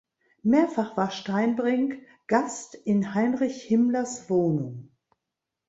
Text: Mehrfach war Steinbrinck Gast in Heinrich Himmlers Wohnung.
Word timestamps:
Mehrfach 0.41 0.97
war 0.97 1.11
Steinbrinck 1.11 1.99
Gast 2.25 2.73
in 2.73 3.13
Heinrich 3.13 3.61
Himmlers 3.61 4.31
Wohnung. 4.31 4.89